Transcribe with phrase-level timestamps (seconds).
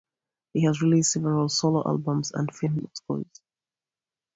[0.53, 3.27] He has released several solo albums and film scores.